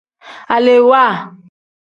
Alewaa. 0.55 1.11